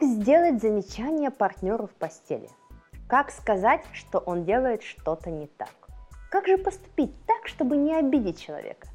[0.00, 2.48] Как сделать замечание партнеру в постели?
[3.06, 5.74] Как сказать, что он делает что-то не так?
[6.30, 8.88] Как же поступить так, чтобы не обидеть человека?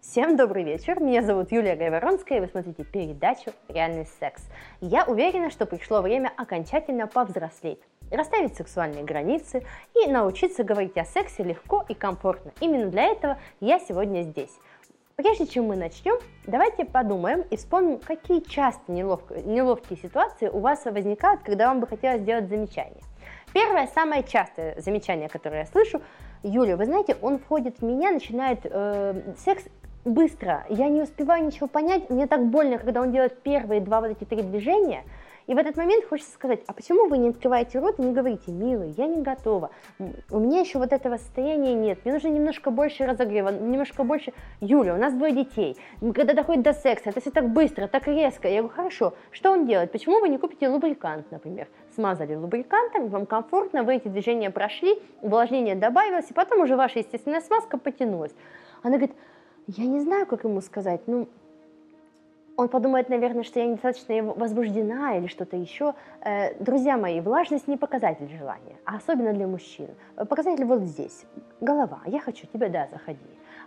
[0.00, 4.44] Всем добрый вечер, меня зовут Юлия Гайворонская, и вы смотрите передачу «Реальный секс».
[4.80, 7.80] Я уверена, что пришло время окончательно повзрослеть,
[8.12, 9.66] расставить сексуальные границы
[10.00, 12.52] и научиться говорить о сексе легко и комфортно.
[12.60, 14.56] Именно для этого я сегодня здесь.
[15.16, 20.84] Прежде чем мы начнем, давайте подумаем и вспомним, какие часто неловкие, неловкие ситуации у вас
[20.86, 23.00] возникают, когда вам бы хотелось сделать замечание.
[23.52, 26.02] Первое, самое частое замечание, которое я слышу,
[26.42, 29.62] Юля, вы знаете, он входит в меня, начинает э, секс
[30.04, 34.10] быстро, я не успеваю ничего понять, мне так больно, когда он делает первые два вот
[34.10, 35.04] эти три движения,
[35.46, 38.50] и в этот момент хочется сказать, а почему вы не открываете рот и не говорите,
[38.50, 39.70] милый, я не готова,
[40.30, 44.94] у меня еще вот этого состояния нет, мне нужно немножко больше разогрева, немножко больше, Юля,
[44.94, 45.76] у нас двое детей,
[46.14, 49.66] когда доходит до секса, это все так быстро, так резко, я говорю, хорошо, что он
[49.66, 54.98] делает, почему вы не купите лубрикант, например, смазали лубрикантом, вам комфортно, вы эти движения прошли,
[55.20, 58.34] увлажнение добавилось, и потом уже ваша естественная смазка потянулась.
[58.82, 59.16] Она говорит,
[59.66, 61.28] я не знаю, как ему сказать, ну,
[62.56, 65.94] он подумает, наверное, что я недостаточно возбуждена или что-то еще.
[66.20, 69.88] Э, друзья мои, влажность не показатель желания, а особенно для мужчин.
[70.16, 71.24] Показатель вот здесь.
[71.60, 72.00] Голова.
[72.06, 73.18] Я хочу тебя, да, заходи.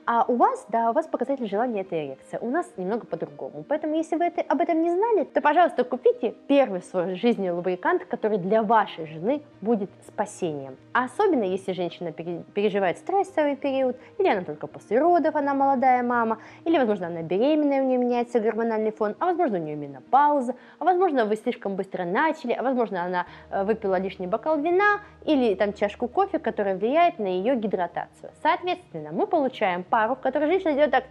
[0.06, 2.40] А у вас, да, у вас показатель желания это эрекция.
[2.40, 3.66] У нас немного по-другому.
[3.68, 7.50] Поэтому, если вы это, об этом не знали, то, пожалуйста, купите первый в своей жизни
[7.50, 10.78] лубрикант, который для вашей жены будет спасением.
[10.94, 16.40] А особенно, если женщина переживает стрессовый период, или она только после родов, она молодая мама,
[16.64, 20.86] или, возможно, она беременная, у нее меняется гормональный фон, а возможно, у нее менопауза, а
[20.86, 25.74] возможно, вы слишком быстро начали, а возможно, она э, выпила лишний бокал вина или там
[25.74, 28.32] чашку кофе, которая влияет на ее гидратацию.
[28.42, 31.04] Соответственно, мы получаем пару, в которой женщина делает так,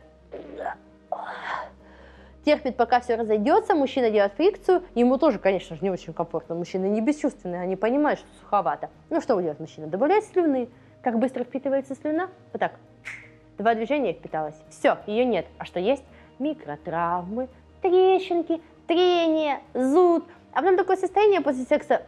[2.45, 6.87] терпит, пока все разойдется, мужчина делает фрикцию, ему тоже, конечно же, не очень комфортно, мужчины
[6.87, 8.89] не бесчувственные, они понимают, что суховато.
[9.11, 9.89] Ну что делает мужчина?
[9.89, 10.69] Добавляет слюны.
[11.03, 12.31] Как быстро впитывается слюна?
[12.53, 12.73] Вот так.
[13.59, 14.55] Два движения впиталась.
[14.71, 15.47] Все, ее нет.
[15.59, 16.05] А что есть?
[16.39, 17.49] Микротравмы,
[17.83, 20.25] трещинки, трение, зуд.
[20.53, 22.03] А потом такое состояние после секса.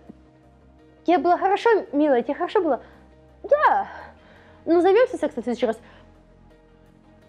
[1.05, 2.81] Тебе было хорошо, милая, тебе хорошо было?
[3.43, 3.89] Да.
[4.67, 5.79] Ну, займемся сексом в следующий раз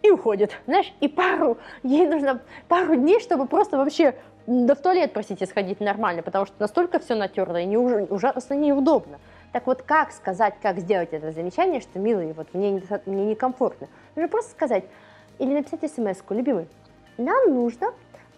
[0.09, 4.15] и уходит, знаешь, и пару, ей нужно пару дней, чтобы просто вообще
[4.47, 9.19] да в туалет, простите, сходить нормально, потому что настолько все натерло и не, ужасно неудобно.
[9.51, 13.87] Так вот, как сказать, как сделать это замечание, что, милый, вот мне, не, мне некомфортно?
[14.15, 14.85] Нужно просто сказать,
[15.37, 16.67] или написать смс-ку, любимый,
[17.17, 17.93] нам нужно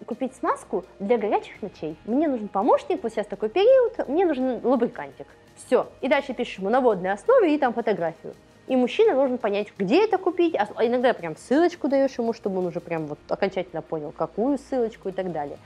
[0.05, 1.95] купить смазку для горячих ночей.
[2.05, 5.27] Мне нужен помощник, вот сейчас такой период, мне нужен лубрикантик.
[5.65, 5.87] Все.
[6.01, 8.33] И дальше пишешь ему на водной основе и там фотографию
[8.67, 12.67] и мужчина должен понять, где это купить, а иногда прям ссылочку даешь ему, чтобы он
[12.67, 15.57] уже прям вот окончательно понял, какую ссылочку и так далее.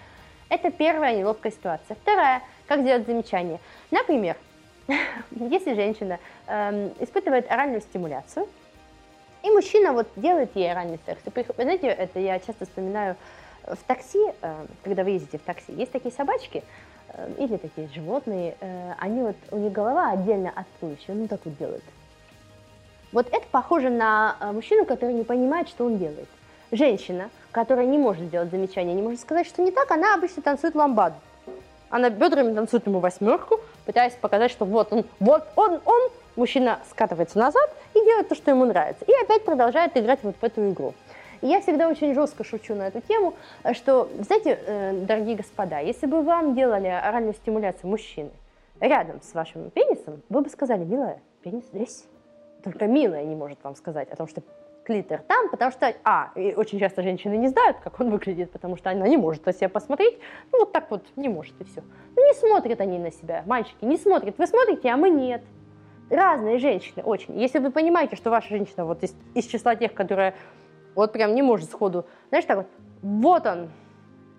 [0.49, 1.95] Это первая неловкая ситуация.
[2.01, 3.59] Вторая, как сделать замечание.
[3.91, 4.37] Например,
[5.31, 8.47] если женщина э, испытывает оральную стимуляцию,
[9.43, 11.21] и мужчина вот делает ей оральный секс.
[11.25, 13.15] И, знаете, это я часто вспоминаю
[13.67, 16.63] в такси, э, когда вы ездите в такси, есть такие собачки,
[17.09, 21.41] э, или такие животные, э, они вот, у них голова отдельно от туловища, ну так
[21.45, 21.83] вот делают.
[23.15, 26.27] Вот это похоже на э, мужчину, который не понимает, что он делает.
[26.73, 30.75] Женщина, которая не может сделать замечание, не может сказать, что не так, она обычно танцует
[30.75, 31.15] ламбаду.
[31.89, 36.09] Она бедрами танцует ему восьмерку, пытаясь показать, что вот он, вот он, он.
[36.35, 39.05] Мужчина скатывается назад и делает то, что ему нравится.
[39.05, 40.93] И опять продолжает играть вот в эту игру.
[41.39, 43.33] И я всегда очень жестко шучу на эту тему,
[43.71, 48.31] что, знаете, э, дорогие господа, если бы вам делали оральную стимуляцию мужчины
[48.81, 52.03] рядом с вашим пенисом, вы бы сказали, милая, пенис здесь.
[52.65, 54.41] Только милая не может вам сказать о том, что
[54.83, 58.75] клитор там, потому что, а, и очень часто женщины не знают, как он выглядит, потому
[58.75, 60.17] что она не может на себя посмотреть,
[60.51, 61.83] ну вот так вот не может и все.
[62.15, 64.37] Ну не смотрят они на себя, мальчики, не смотрят.
[64.39, 65.43] Вы смотрите, а мы нет.
[66.09, 67.39] Разные женщины, очень.
[67.39, 70.33] Если вы понимаете, что ваша женщина вот из, из числа тех, которая
[70.95, 72.67] вот прям не может сходу, знаешь, так вот,
[73.03, 73.69] вот он,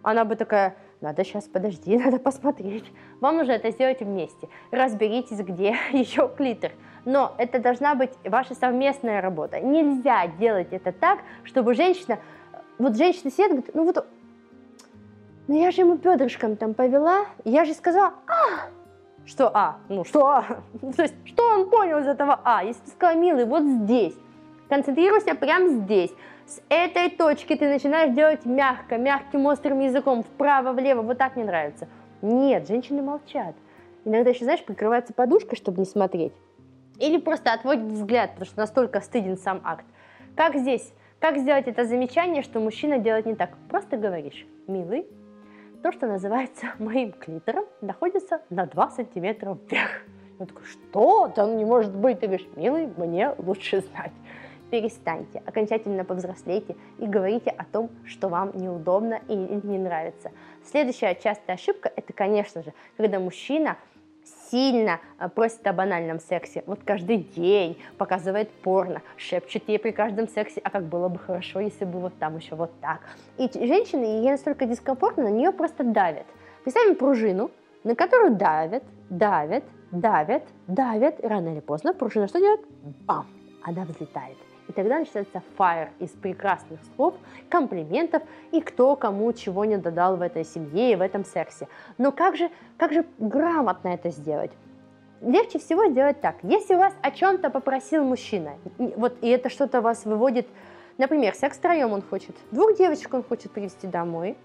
[0.02, 2.84] она бы такая, надо сейчас, подожди, надо посмотреть.
[3.20, 4.48] Вам нужно это сделать вместе.
[4.70, 6.72] Разберитесь, где еще клитор.
[7.04, 9.60] Но это должна быть ваша совместная работа.
[9.60, 12.19] Нельзя делать это так, чтобы женщина...
[12.78, 14.06] Вот женщина сидит, говорит, ну вот...
[15.48, 18.69] Ну я же ему бедрышком там повела, я же сказала, а,
[19.26, 19.78] что А?
[19.88, 20.44] Ну что А?
[20.96, 22.64] То есть, что он понял из этого А?
[22.64, 24.14] Если ты сказала, милый, вот здесь,
[24.69, 26.10] концентрируйся прямо здесь.
[26.46, 31.88] С этой точки ты начинаешь делать мягко, мягким острым языком, вправо-влево, вот так мне нравится.
[32.22, 33.56] Нет, женщины молчат.
[34.04, 36.32] Иногда еще, знаешь, прикрывается подушкой, чтобы не смотреть.
[37.00, 39.84] Или просто отводит взгляд, потому что настолько стыден сам акт.
[40.37, 40.94] Как здесь?
[41.19, 43.56] Как сделать это замечание, что мужчина делает не так?
[43.69, 45.08] Просто говоришь, милый,
[45.82, 49.90] то, что называется моим клитором, находится на 2 сантиметра вверх.
[50.38, 51.32] Он такой, что?
[51.34, 52.20] Да не может быть.
[52.20, 54.12] Ты говоришь, милый, мне лучше знать.
[54.71, 60.33] Перестаньте, окончательно повзрослейте и говорите о том, что вам неудобно и не нравится.
[60.65, 63.77] Следующая частая ошибка– это, конечно же, когда мужчина
[64.51, 66.63] сильно э, просит о банальном сексе.
[66.67, 71.61] Вот каждый день показывает порно, шепчет ей при каждом сексе, а как было бы хорошо,
[71.61, 73.01] если бы вот там еще вот так.
[73.39, 76.27] И женщины, ей настолько дискомфортно, на нее просто давят.
[76.65, 77.51] Представим пружину,
[77.85, 82.61] на которую давят, давят, давят, давят, и рано или поздно пружина что делает?
[83.07, 83.27] Бам!
[83.63, 84.37] Она взлетает.
[84.76, 87.14] Тогда начинается фаер из прекрасных слов,
[87.49, 91.67] комплиментов и кто кому чего не додал в этой семье и в этом сексе.
[91.96, 94.50] Но как же, как же грамотно это сделать?
[95.23, 96.37] Легче всего сделать так.
[96.43, 100.46] Если вас о чем-то попросил мужчина, вот и это что-то вас выводит,
[100.99, 104.37] например, секс втроем он хочет, двух девочек он хочет привести домой,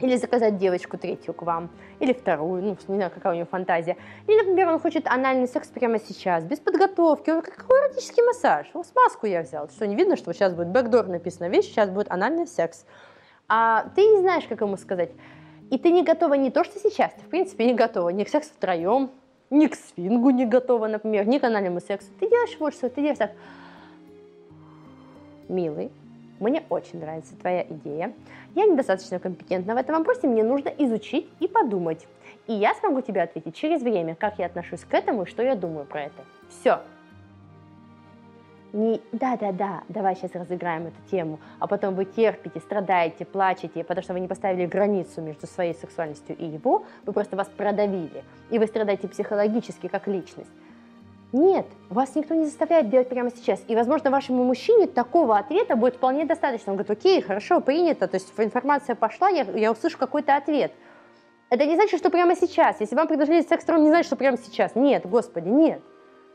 [0.00, 3.96] или заказать девочку третью к вам, или вторую, ну, не знаю, какая у него фантазия.
[4.26, 7.30] Или, например, он хочет анальный секс прямо сейчас, без подготовки.
[7.30, 8.70] Он какой эротический массаж?
[8.74, 9.68] Вот смазку я взял.
[9.68, 12.84] Что, не видно, что сейчас будет бэкдор написано, видишь, сейчас будет анальный секс.
[13.48, 15.10] А ты не знаешь, как ему сказать.
[15.70, 18.28] И ты не готова не то, что сейчас, ты, в принципе, не готова ни к
[18.28, 19.10] сексу втроем,
[19.50, 22.08] ни к свингу не готова, например, ни к анальному сексу.
[22.18, 23.32] Ты делаешь вот что, ты делаешь так.
[25.48, 25.90] Милый,
[26.40, 28.12] мне очень нравится твоя идея.
[28.54, 32.06] Я недостаточно компетентна в этом вопросе, мне нужно изучить и подумать.
[32.46, 35.54] И я смогу тебе ответить через время, как я отношусь к этому и что я
[35.54, 36.24] думаю про это.
[36.48, 36.80] Все.
[38.72, 44.12] Не да-да-да, давай сейчас разыграем эту тему, а потом вы терпите, страдаете, плачете, потому что
[44.12, 48.66] вы не поставили границу между своей сексуальностью и его, вы просто вас продавили, и вы
[48.68, 50.50] страдаете психологически как личность.
[51.32, 53.62] Нет, вас никто не заставляет делать прямо сейчас.
[53.68, 56.72] И, возможно, вашему мужчине такого ответа будет вполне достаточно.
[56.72, 60.72] Он говорит, окей, хорошо, принято, то есть информация пошла, я, я услышу какой-то ответ.
[61.50, 62.80] Это не значит, что прямо сейчас.
[62.80, 64.74] Если вам предложили секс не значит, что прямо сейчас.
[64.74, 65.82] Нет, господи, нет.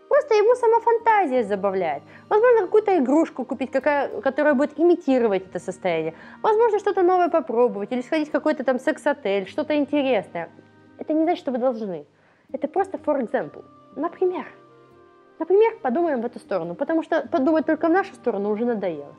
[0.07, 2.03] Просто ему сама фантазия забавляет.
[2.30, 6.13] Возможно, какую-то игрушку купить, какая, которая будет имитировать это состояние.
[6.41, 10.50] Возможно, что-то новое попробовать или сходить в какой-то там секс-отель, что-то интересное.
[11.00, 12.06] Это не значит, что вы должны.
[12.51, 13.65] Это просто for example.
[13.95, 14.45] Например.
[15.38, 19.14] Например, подумаем в эту сторону, потому что подумать только в нашу сторону уже надоело.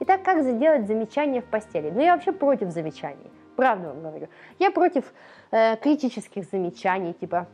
[0.00, 1.90] Итак, как сделать замечания в постели?
[1.90, 4.28] Ну, я вообще против замечаний, правда вам говорю.
[4.58, 5.04] Я против
[5.50, 7.46] э, критических замечаний, типа,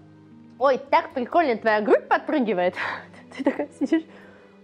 [0.59, 2.75] ой, так прикольно твоя грудь подпрыгивает.
[3.37, 4.03] Ты такая сидишь,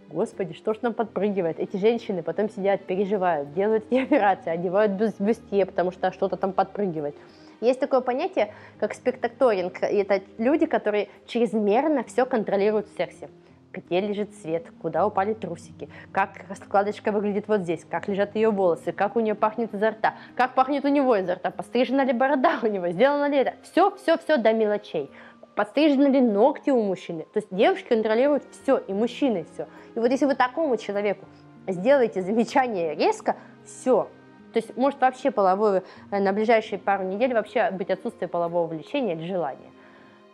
[0.09, 1.61] господи, что ж нам подпрыгивает?
[1.61, 7.15] Эти женщины потом сидят, переживают, делают эти операции, одевают бюстье, потому что что-то там подпрыгивает.
[7.61, 9.81] Есть такое понятие, как спектакторинг.
[9.85, 13.29] И это люди, которые чрезмерно все контролируют в сексе
[13.75, 18.93] где лежит цвет, куда упали трусики, как складочка выглядит вот здесь, как лежат ее волосы,
[18.93, 22.59] как у нее пахнет изо рта, как пахнет у него изо рта, пострижена ли борода
[22.63, 23.55] у него, сделано ли это.
[23.63, 25.11] Все, все, все до мелочей.
[25.55, 27.27] Подстрижены ли ногти у мужчины.
[27.33, 29.69] То есть девушки контролируют все, и мужчины все.
[29.95, 31.27] И вот если вы такому человеку
[31.69, 34.09] сделаете замечание резко, все,
[34.53, 35.83] то есть может вообще половое
[36.13, 39.74] э, на ближайшие пару недель вообще быть отсутствие полового влечения или желания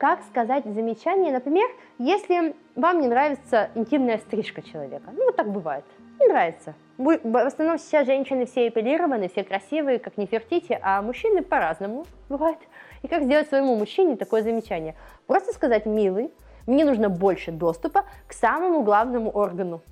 [0.01, 1.69] как сказать замечание, например,
[1.99, 5.11] если вам не нравится интимная стрижка человека.
[5.13, 5.85] Ну, вот так бывает.
[6.19, 6.75] Не нравится.
[6.97, 12.57] В основном сейчас женщины все эпилированы, все красивые, как не фертите, а мужчины по-разному бывает.
[13.03, 14.95] И как сделать своему мужчине такое замечание?
[15.27, 16.33] Просто сказать, милый,
[16.67, 19.83] мне нужно больше доступа к самому главному органу.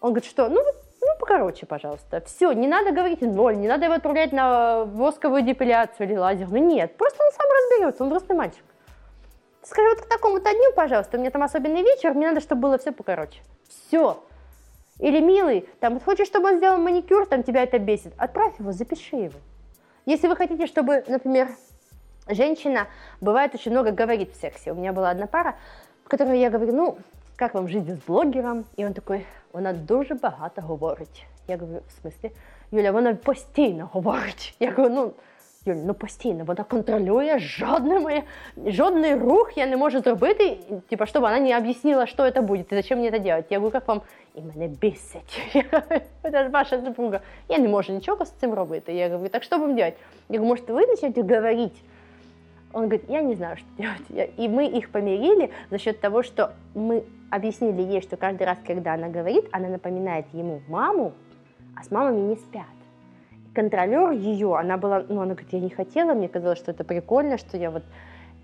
[0.00, 0.48] Он говорит, что?
[0.48, 0.62] Ну,
[1.02, 2.22] ну, покороче, пожалуйста.
[2.24, 6.48] Все, не надо говорить ноль, не надо его отправлять на восковую депиляцию или лазер.
[6.48, 8.64] Ну нет, просто он сам разберется, он взрослый мальчик.
[9.64, 12.78] Скажи, вот к такому-то дню, пожалуйста, у меня там особенный вечер, мне надо, чтобы было
[12.78, 13.40] все покороче.
[13.66, 14.22] Все.
[14.98, 19.16] Или, милый, там, хочешь, чтобы он сделал маникюр, там тебя это бесит, отправь его, запиши
[19.16, 19.38] его.
[20.04, 21.48] Если вы хотите, чтобы, например,
[22.28, 22.88] женщина,
[23.22, 24.72] бывает очень много говорит в сексе.
[24.72, 25.56] У меня была одна пара,
[26.04, 26.98] в которой я говорю, ну,
[27.36, 28.66] как вам жизнь с блогером?
[28.76, 31.26] И он такой, вона дуже багато говорить.
[31.48, 32.32] Я говорю, в смысле?
[32.70, 34.54] Юля, вона постійно говорить.
[34.60, 35.14] Я говорю, ну,
[35.65, 38.23] Юль, ну постійно вона контролює жодне моє,
[38.65, 40.57] жодний рух я не можу зробити,
[40.89, 43.45] типа, щоб вона не об'яснила, що це буде, і зачем мені це робити.
[43.49, 44.01] Я говорю, як вам?
[44.35, 45.55] І мене бісить.
[46.21, 47.19] Це ж ваша супруга.
[47.49, 48.93] Я не можу нічого з цим робити.
[48.93, 49.93] Я говорю, так що вам делать?
[50.29, 51.83] Я говорю, может, вы начнете говорить?
[52.73, 54.31] Он говорит, я не знаю, что делать.
[54.39, 58.93] И мы их помирили за счет того, что мы объяснили ей, что каждый раз, когда
[58.93, 61.13] она говорит, она напоминает ему маму,
[61.75, 62.72] а с мамами не спят
[63.54, 67.38] контролер ее, она была, ну, она говорит, я не хотела, мне казалось, что это прикольно,
[67.38, 67.82] что я вот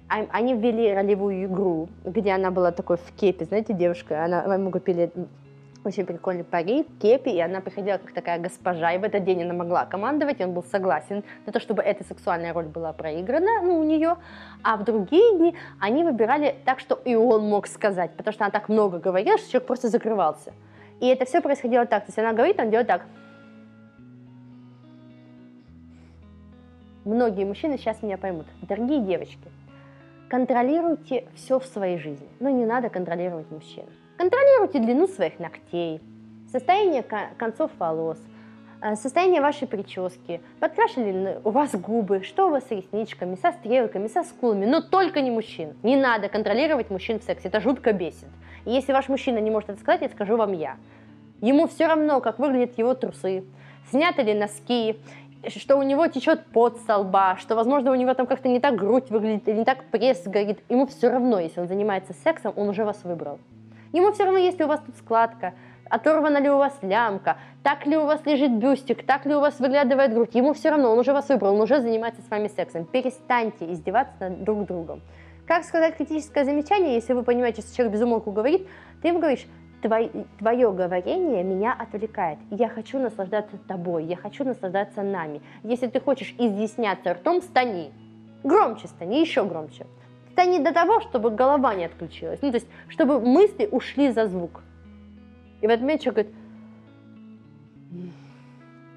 [0.09, 5.13] они ввели ролевую игру, где она была такой в кепе, знаете, девушка, она ему купили
[5.85, 9.55] очень прикольный парик, кепи, и она приходила как такая госпожа, и в этот день она
[9.55, 13.79] могла командовать, и он был согласен на то, чтобы эта сексуальная роль была проиграна ну,
[13.79, 14.17] у нее,
[14.63, 18.51] а в другие дни они выбирали так, что и он мог сказать, потому что она
[18.51, 20.53] так много говорила, что человек просто закрывался.
[21.01, 23.03] И это все происходило так, то есть она говорит, он делает так.
[27.05, 28.47] Многие мужчины сейчас меня поймут.
[28.61, 29.49] Дорогие девочки,
[30.29, 33.85] контролируйте все в своей жизни, но не надо контролировать мужчин.
[34.19, 36.03] Контролируйте длину своих ногтей,
[36.53, 38.19] состояние концов волос,
[38.83, 44.07] э, состояние вашей прически, подкрашены у вас губы, что у вас с ресничками, со стрелками,
[44.07, 45.75] со скулами, но только не мужчин.
[45.83, 48.29] Не надо контролировать мужчин в сексе, это жутко бесит.
[48.67, 50.77] И если ваш мужчина не может это сказать, я скажу вам я.
[51.41, 53.45] Ему все равно, как выглядят его трусы,
[53.91, 55.01] сняты ли носки,
[55.49, 58.77] что у него течет пот со лба, что, возможно, у него там как-то не так
[58.77, 60.61] грудь выглядит или не так пресс горит.
[60.69, 63.39] Ему все равно, если он занимается сексом, он уже вас выбрал.
[63.93, 65.55] Ему все равно, если у вас тут складка,
[65.89, 69.59] оторвана ли у вас лямка, так ли у вас лежит бюстик, так ли у вас
[69.59, 70.35] выглядывает грудь.
[70.35, 72.85] Ему все равно, он уже вас выбрал, он уже занимается с вами сексом.
[72.85, 75.03] Перестаньте издеваться над друг другом.
[75.47, 78.69] Как сказать критическое замечание, если вы понимаете, что человек безумолку говорит,
[79.03, 79.47] ты ему говоришь,
[79.83, 82.39] твое, твое говорение меня отвлекает.
[82.51, 85.41] Я хочу наслаждаться тобой, я хочу наслаждаться нами.
[85.63, 87.91] Если ты хочешь изъясняться ртом, стани.
[88.43, 89.87] Громче стани, еще громче
[90.47, 92.41] не до того, чтобы голова не отключилась.
[92.43, 94.63] Ну, то есть, чтобы мысли ушли за звук.
[95.61, 96.29] И в этот момент человек
[97.91, 98.15] говорит,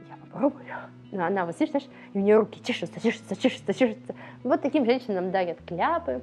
[0.09, 0.65] я попробую.
[1.11, 4.15] Но она, вот знаешь, и у нее руки чешутся, чешутся, чешутся, чешутся.
[4.43, 6.21] Вот таким женщинам дарят кляпы,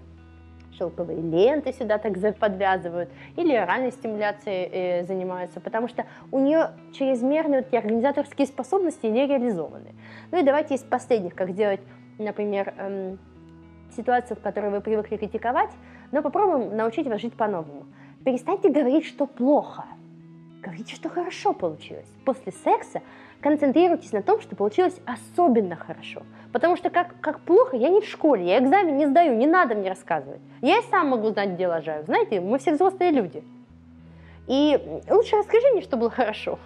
[0.76, 7.62] шелковые ленты сюда так подвязывают, или оральной стимуляцией э, занимаются, потому что у нее чрезмерные
[7.62, 9.94] вот, организаторские способности не реализованы.
[10.30, 11.80] Ну и давайте из последних, как сделать,
[12.18, 13.18] например, эм,
[13.96, 15.70] ситуацию, в которой вы привыкли критиковать,
[16.12, 17.86] но попробуем научить вас жить по-новому.
[18.24, 19.84] Перестаньте говорить, что плохо.
[20.62, 22.08] Говорите, что хорошо получилось.
[22.24, 23.00] После секса
[23.40, 26.22] концентрируйтесь на том, что получилось особенно хорошо.
[26.52, 29.74] Потому что как, как плохо, я не в школе, я экзамен не сдаю, не надо
[29.74, 30.40] мне рассказывать.
[30.60, 32.04] Я и сам могу знать, где лажаю.
[32.04, 33.42] Знаете, мы все взрослые люди.
[34.46, 36.58] И лучше расскажи мне, что было хорошо.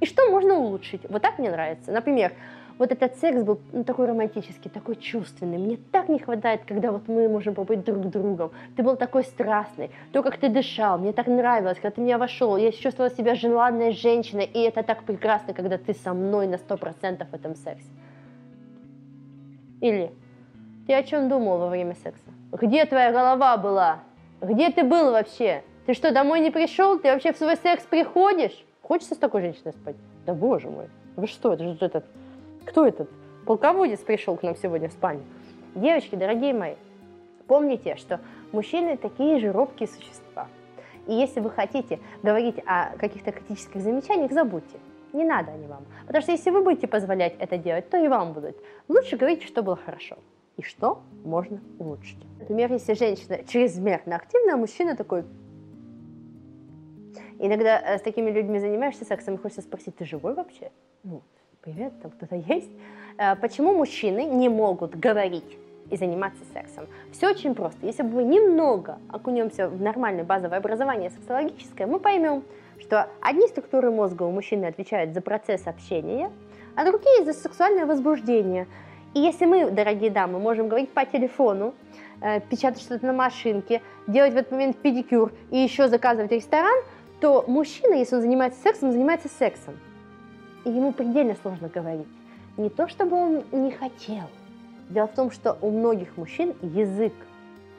[0.00, 1.02] И что можно улучшить.
[1.08, 1.92] Вот так мне нравится.
[1.92, 2.32] Например,
[2.78, 5.58] вот этот секс был ну, такой романтический, такой чувственный.
[5.58, 8.50] Мне так не хватает, когда вот мы можем побыть друг другом.
[8.76, 12.56] Ты был такой страстный, то, как ты дышал, мне так нравилось, когда ты меня вошел,
[12.56, 16.76] я чувствовала себя желанной женщиной, и это так прекрасно, когда ты со мной на сто
[16.76, 17.88] процентов в этом сексе.
[19.80, 20.12] Или
[20.86, 22.30] ты о чем думал во время секса?
[22.52, 24.00] Где твоя голова была?
[24.40, 25.62] Где ты был вообще?
[25.86, 26.98] Ты что, домой не пришел?
[26.98, 28.64] Ты вообще в свой секс приходишь?
[28.82, 29.96] Хочется с такой женщиной спать?
[30.26, 32.04] Да боже мой, вы что, это же этот
[32.66, 33.08] кто этот
[33.46, 35.22] полководец пришел к нам сегодня в спальню?
[35.74, 36.74] Девочки, дорогие мои,
[37.46, 38.20] помните, что
[38.52, 40.48] мужчины такие же робкие существа.
[41.06, 44.78] И если вы хотите говорить о каких-то критических замечаниях, забудьте.
[45.12, 45.84] Не надо они вам.
[46.06, 48.56] Потому что если вы будете позволять это делать, то и вам будут.
[48.88, 50.16] Лучше говорите, что было хорошо
[50.56, 52.18] и что можно улучшить.
[52.40, 55.24] Например, если женщина чрезмерно активна, а мужчина такой...
[57.38, 60.70] Иногда э, с такими людьми занимаешься сексом, и хочется спросить, ты живой вообще?
[61.04, 61.22] Ну,
[61.66, 62.70] привет, там кто-то есть.
[63.18, 65.58] Э, почему мужчины не могут говорить
[65.90, 66.86] и заниматься сексом?
[67.10, 67.84] Все очень просто.
[67.84, 72.44] Если бы мы немного окунемся в нормальное базовое образование сексологическое, мы поймем,
[72.78, 76.30] что одни структуры мозга у мужчины отвечают за процесс общения,
[76.76, 78.68] а другие за сексуальное возбуждение.
[79.14, 81.74] И если мы, дорогие дамы, можем говорить по телефону,
[82.20, 86.78] э, печатать что-то на машинке, делать в этот момент педикюр и еще заказывать ресторан,
[87.20, 89.74] то мужчина, если он занимается сексом, занимается сексом
[90.70, 92.08] ему предельно сложно говорить.
[92.56, 94.24] Не то, чтобы он не хотел.
[94.88, 97.12] Дело в том, что у многих мужчин язык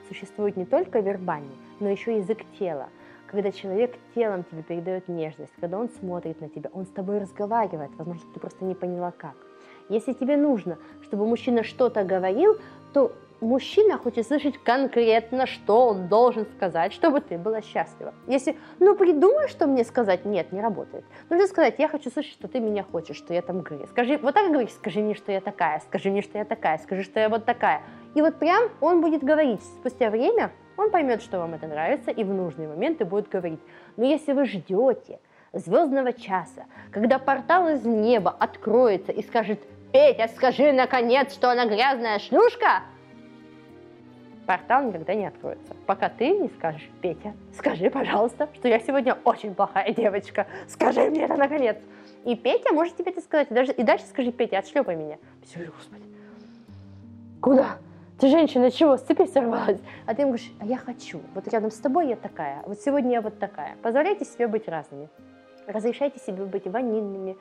[0.08, 2.90] существует не только вербальный, но еще язык тела.
[3.28, 7.92] Когда человек телом тебе передает нежность, когда он смотрит на тебя, он с тобой разговаривает,
[7.98, 9.36] возможно, ты просто не поняла как.
[9.90, 12.58] Если тебе нужно, чтобы мужчина что-то говорил,
[12.94, 18.14] то мужчина хочет слышать конкретно, что он должен сказать, чтобы ты была счастлива.
[18.28, 21.06] Если, ну, придумай, что мне сказать, нет, не работает.
[21.30, 23.88] Нужно сказать, я хочу слышать, что ты меня хочешь, что я там говорю.
[23.88, 27.04] Скажи, вот так говори, скажи мне, что я такая, скажи мне, что я такая, скажи,
[27.04, 27.82] что я вот такая.
[28.16, 29.62] И вот прям он будет говорить.
[29.80, 33.60] Спустя время он поймет, что вам это нравится, и в нужные моменты будет говорить.
[33.98, 35.20] Но если вы ждете
[35.54, 39.60] звездного часа, когда портал из неба откроется и скажет,
[39.92, 42.84] Петя, скажи наконец, что она грязная шлюшка,
[44.48, 45.76] портал никогда не откроется.
[45.86, 50.48] Пока ты не скажешь, Петя, скажи, пожалуйста, что я сегодня очень плохая девочка.
[50.68, 51.78] Скажи мне это наконец.
[52.26, 53.52] И Петя может тебе это сказать.
[53.52, 55.18] И, даже, и дальше скажи, Петя, отшлепай меня.
[55.44, 56.04] Все, господи.
[57.42, 57.78] Куда?
[58.20, 59.80] Ты женщина, чего, с цепи сорвалась?
[60.08, 61.22] А ты ему говоришь, а я хочу.
[61.36, 62.64] Вот рядом с тобой я такая.
[62.66, 63.76] Вот сегодня я вот такая.
[63.84, 65.10] Позволяйте себе быть разными.
[65.68, 67.38] Разрешайте себе быть ванильными,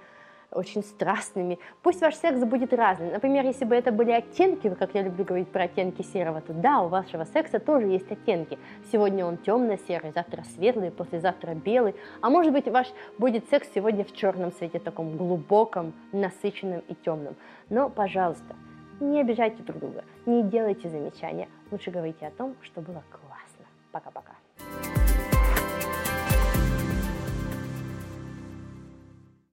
[0.50, 1.58] очень страстными.
[1.82, 3.10] Пусть ваш секс будет разным.
[3.12, 6.80] Например, если бы это были оттенки, как я люблю говорить про оттенки серого, то да,
[6.80, 8.58] у вашего секса тоже есть оттенки.
[8.92, 11.94] Сегодня он темно-серый, завтра светлый, послезавтра белый.
[12.20, 12.88] А может быть, ваш
[13.18, 17.36] будет секс сегодня в черном цвете, таком глубоком, насыщенном и темном.
[17.68, 18.54] Но, пожалуйста,
[19.00, 21.48] не обижайте друг друга, не делайте замечания.
[21.70, 23.66] Лучше говорите о том, что было классно.
[23.92, 24.35] Пока-пока.